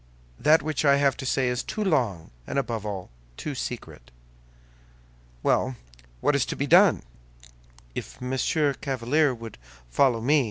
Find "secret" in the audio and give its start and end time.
3.53-4.09